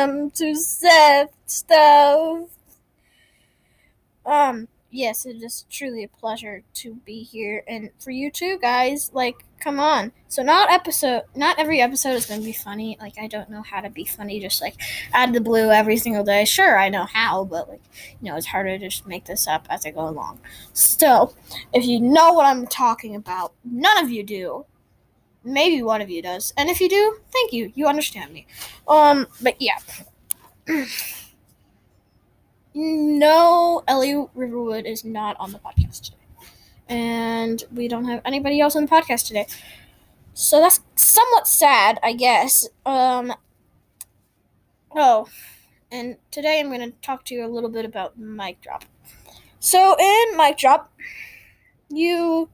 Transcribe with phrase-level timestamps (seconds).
[0.00, 2.48] Welcome to Seth Stuff.
[4.24, 9.10] Um, yes, it is truly a pleasure to be here, and for you too, guys.
[9.12, 10.12] Like, come on.
[10.28, 12.96] So, not episode, not every episode is going to be funny.
[12.98, 14.76] Like, I don't know how to be funny, just like
[15.12, 16.46] out of the blue every single day.
[16.46, 17.82] Sure, I know how, but like,
[18.22, 20.40] you know, it's harder to just make this up as I go along.
[20.72, 21.36] Still,
[21.74, 24.64] if you know what I'm talking about, none of you do.
[25.42, 27.72] Maybe one of you does, and if you do, thank you.
[27.74, 28.46] You understand me.
[28.86, 29.78] Um, but yeah.
[32.74, 36.16] no, Ellie Riverwood is not on the podcast today.
[36.88, 39.46] And we don't have anybody else on the podcast today.
[40.34, 42.68] So that's somewhat sad, I guess.
[42.84, 43.32] Um
[44.94, 45.28] Oh,
[45.92, 48.84] and today I'm going to talk to you a little bit about Mic Drop.
[49.60, 50.92] So in Mic Drop,
[51.88, 52.48] you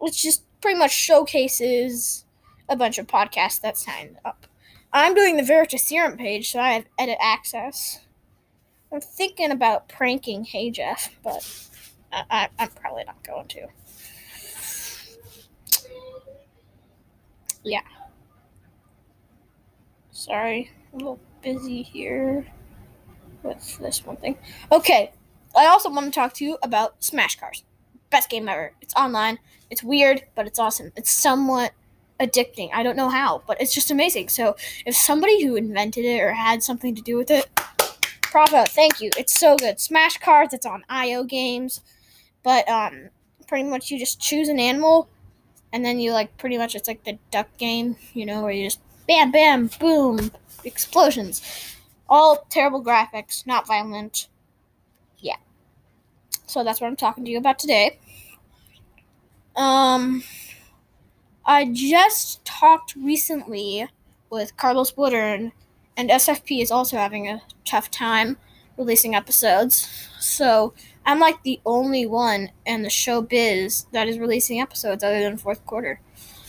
[0.00, 2.24] it's just pretty much showcases
[2.68, 4.46] a bunch of podcasts that signed up.
[4.92, 8.00] I'm doing the Veritaserum page, so I have edit access.
[8.92, 11.68] I'm thinking about pranking Hey Jeff, but
[12.12, 13.66] I, I'm probably not going to.
[17.62, 17.82] Yeah.
[20.10, 22.46] Sorry, a little busy here
[23.42, 24.36] with this one thing.
[24.72, 25.12] Okay,
[25.56, 27.62] I also want to talk to you about Smash Karts.
[28.10, 28.72] Best game ever.
[28.80, 29.38] It's online.
[29.70, 30.92] It's weird, but it's awesome.
[30.96, 31.72] It's somewhat
[32.20, 32.70] addicting.
[32.72, 34.28] I don't know how, but it's just amazing.
[34.28, 37.48] So if somebody who invented it or had something to do with it,
[38.30, 39.10] bravo, thank you.
[39.16, 39.80] It's so good.
[39.80, 40.52] Smash Karts.
[40.52, 41.80] It's on IO games,
[42.42, 43.10] but um,
[43.46, 45.08] pretty much you just choose an animal,
[45.72, 48.64] and then you like pretty much it's like the duck game, you know, where you
[48.64, 50.30] just bam, bam, boom,
[50.64, 51.42] explosions.
[52.08, 54.28] All terrible graphics, not violent.
[56.50, 57.98] So that's what I'm talking to you about today.
[59.54, 60.24] Um,
[61.44, 63.86] I just talked recently
[64.30, 65.52] with Carlos Woodern,
[65.96, 68.36] and SFP is also having a tough time
[68.76, 69.88] releasing episodes.
[70.18, 70.74] So
[71.06, 75.64] I'm like the only one in the showbiz that is releasing episodes other than fourth
[75.66, 76.00] quarter.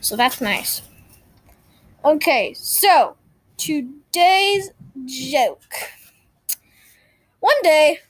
[0.00, 0.82] So that's nice.
[2.04, 3.16] Okay, so
[3.56, 4.70] today's
[5.06, 5.72] joke.
[7.38, 8.00] One day,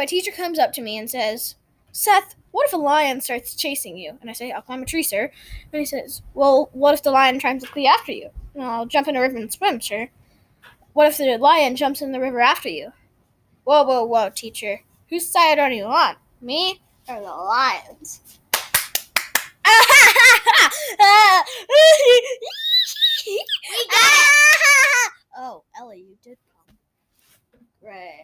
[0.00, 1.56] my teacher comes up to me and says,
[1.92, 4.16] Seth, what if a lion starts chasing you?
[4.22, 5.30] And I say, I'll climb a tree, sir.
[5.70, 8.30] And he says, Well, what if the lion tries to flee after you?
[8.54, 10.08] And I'll jump in a river and swim, sir.
[10.94, 12.94] What if the lion jumps in the river after you?
[13.64, 14.80] Whoa, whoa, whoa, teacher.
[15.10, 16.16] Whose side are you on?
[16.40, 18.22] Me or the lions?
[25.36, 26.78] oh, Ellie, you did come.
[27.82, 28.22] Great.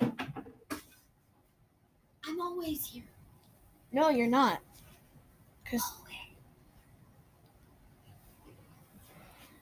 [2.46, 3.02] Always here.
[3.90, 4.60] No, you're not.
[5.68, 5.82] Cause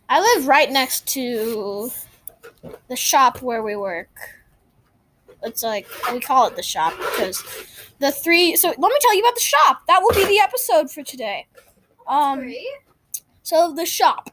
[0.06, 1.90] I live right next to
[2.88, 4.10] the shop where we work.
[5.42, 7.42] It's like we call it the shop because
[8.00, 8.54] the three.
[8.54, 9.86] So let me tell you about the shop.
[9.86, 11.46] That will be the episode for today.
[12.06, 12.52] Um,
[13.42, 14.28] so the shop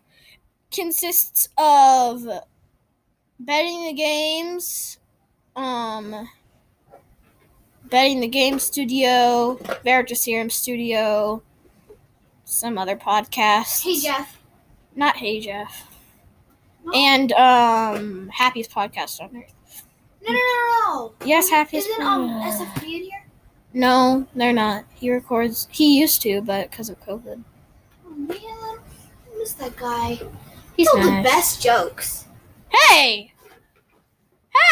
[0.74, 2.28] consists of
[3.40, 5.00] betting the games,
[5.56, 6.28] um,
[7.92, 11.44] betting the game studio, Veritaserum studio,
[12.46, 13.84] some other podcasts.
[13.84, 14.38] Hey Jeff.
[14.96, 15.88] Not Hey Jeff.
[16.84, 16.92] No.
[16.96, 19.54] And um, Happiest podcast on earth.
[20.28, 21.14] No, no, no, no.
[21.26, 21.88] Yes, Happiest.
[21.88, 21.92] Podcast.
[21.92, 23.26] Isn't um SFP in here?
[23.74, 24.86] No, they're not.
[24.96, 25.68] He records.
[25.72, 27.44] He used to, but because of COVID,
[28.08, 30.20] Oh man, I miss that guy.
[30.76, 31.24] he's Told nice.
[31.24, 32.26] the best jokes.
[32.70, 33.32] Hey,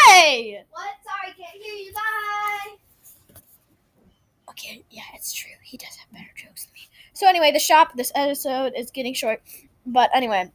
[0.06, 0.64] hey.
[0.70, 0.88] What?
[1.04, 1.92] Sorry, can't hear you.
[1.92, 2.76] Bye.
[4.50, 5.52] Okay, yeah, it's true.
[5.62, 6.88] He does have better jokes than me.
[7.12, 7.92] So anyway, the shop.
[7.94, 9.42] This episode is getting short,
[9.86, 10.50] but anyway,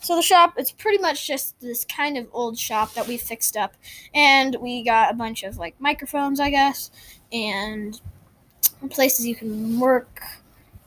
[0.00, 0.54] so the shop.
[0.56, 3.74] It's pretty much just this kind of old shop that we fixed up,
[4.14, 6.90] and we got a bunch of like microphones, I guess,
[7.32, 8.00] and
[8.90, 10.22] places you can work.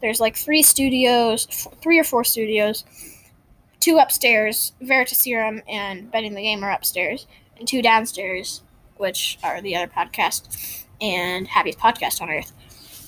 [0.01, 2.83] There's like three studios, f- three or four studios,
[3.79, 7.27] two upstairs, Veritaserum and Betting the Game are upstairs,
[7.59, 8.63] and two downstairs,
[8.97, 12.53] which are the other podcast and Happiest Podcast on Earth.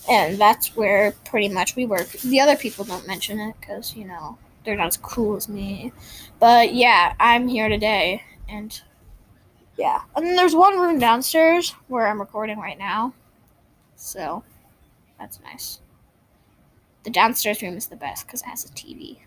[0.10, 2.10] And that's where pretty much we work.
[2.10, 5.92] The other people don't mention it because, you know, they're not as cool as me.
[6.40, 8.24] But yeah, I'm here today.
[8.48, 8.80] And
[9.78, 10.02] yeah.
[10.16, 13.14] And then there's one room downstairs where I'm recording right now.
[13.96, 14.44] So
[15.20, 15.80] that's nice.
[17.04, 19.20] The downstairs room is the best because it has a TV.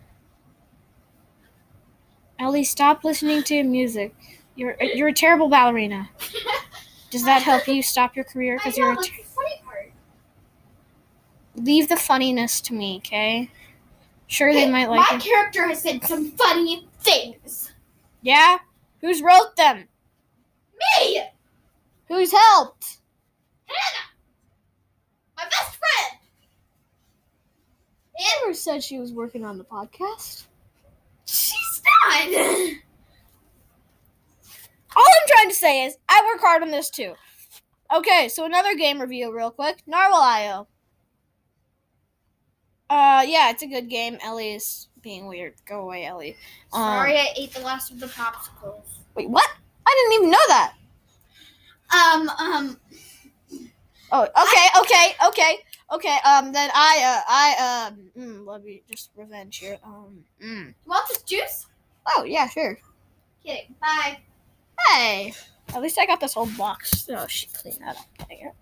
[2.38, 4.14] Ellie, stop listening to music.
[4.56, 6.10] You're you're a terrible ballerina.
[7.12, 8.56] Does that help you stop your career?
[8.56, 9.92] Because you're a that's funny part.
[11.56, 13.50] leave the funniness to me, okay?
[14.28, 15.22] Sure, they Hey, might like My it.
[15.22, 17.70] character has said some funny things.
[18.22, 18.56] Yeah.
[19.02, 19.86] Who's wrote them?
[20.98, 21.22] Me!
[22.08, 22.96] Who's helped?
[23.66, 24.08] Hannah!
[25.36, 26.18] My best friend!
[28.42, 30.44] Amber said she was working on the podcast.
[31.26, 32.72] She's not!
[35.42, 37.14] Trying to say is I work hard on this too.
[37.92, 39.82] Okay, so another game review real quick.
[39.88, 40.68] Narwhale.io.
[42.88, 44.18] Uh yeah, it's a good game.
[44.22, 45.54] Ellie's being weird.
[45.66, 46.36] Go away, Ellie.
[46.72, 48.84] Um, Sorry I ate the last of the popsicles.
[49.16, 49.50] Wait, what?
[49.84, 50.74] I didn't even know that.
[51.92, 52.76] Um, um,
[54.12, 55.58] Oh, okay, okay, okay,
[55.92, 56.18] okay.
[56.24, 59.78] Um, then I, uh, I, um, mm, let me just revenge here.
[59.82, 60.66] Um, mm.
[60.68, 61.66] you want this juice?
[62.06, 62.78] Oh yeah, sure.
[63.42, 63.74] Kidding.
[63.80, 64.20] Bye.
[64.88, 65.34] Hey,
[65.74, 67.08] at least I got this whole box.
[67.10, 68.28] Oh, she cleaned that up.
[68.28, 68.52] There.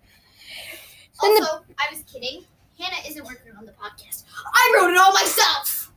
[1.21, 2.43] Then the- Also, I was kidding.
[2.79, 4.23] Hannah isn't working on the podcast.
[4.53, 5.91] I wrote it all myself!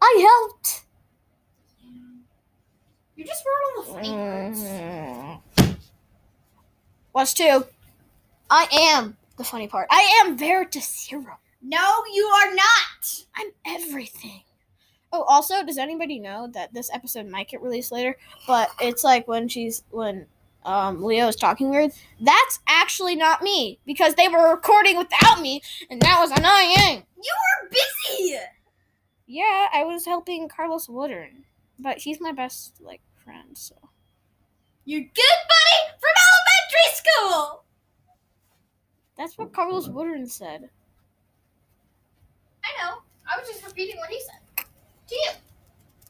[0.00, 0.18] I
[0.50, 0.82] helped.
[3.16, 4.60] You just wrote all the funny parts.
[4.60, 5.40] Mm.
[7.12, 7.64] What's two?
[8.50, 9.86] I am the funny part.
[9.90, 11.38] I am Veritas Zero.
[11.62, 13.24] No, you are not!
[13.36, 14.42] I'm everything.
[15.14, 18.16] Oh, also, does anybody know that this episode might get released later?
[18.48, 20.26] But it's like when she's when
[20.64, 21.92] um Leo is talking weird.
[22.20, 27.04] That's actually not me because they were recording without me, and that was annoying.
[27.16, 27.32] You
[27.62, 28.38] were busy!
[29.28, 31.44] Yeah, I was helping Carlos Woodern,
[31.78, 33.56] but he's my best like friend.
[33.56, 33.76] So
[34.84, 37.64] Your good buddy from elementary school!
[39.16, 40.70] that's what Carlos Woodern said.
[42.64, 42.96] I know.
[43.32, 44.40] I was just repeating what he said.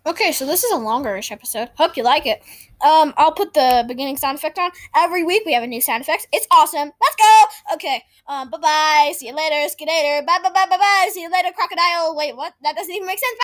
[0.06, 1.70] Okay, so this is a longer-ish episode.
[1.78, 2.42] Hope you like it.
[2.84, 4.70] Um, I'll put the beginning sound effect on.
[4.94, 6.26] Every week we have a new sound effect.
[6.30, 6.92] It's awesome.
[7.00, 7.74] Let's go.
[7.74, 8.04] Okay.
[8.28, 9.12] Um, bye bye.
[9.16, 10.26] See you later, Skidator.
[10.26, 11.08] Bye bye bye bye bye.
[11.10, 12.14] See you later, crocodile.
[12.14, 12.52] Wait, what?
[12.62, 13.32] That doesn't even make sense.